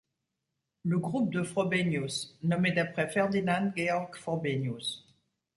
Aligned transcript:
Le 0.83 0.97
groupe 0.97 1.31
de 1.31 1.43
Frobenius, 1.43 2.35
nommé 2.41 2.71
d'après 2.71 3.07
Ferdinand 3.07 3.71
Georg 3.75 4.15
Frobenius. 4.17 5.05